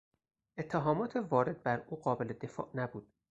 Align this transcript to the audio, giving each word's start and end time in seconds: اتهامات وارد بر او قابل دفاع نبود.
اتهامات 0.57 1.15
وارد 1.29 1.63
بر 1.63 1.83
او 1.91 1.97
قابل 2.01 2.27
دفاع 2.33 2.69
نبود. 2.75 3.07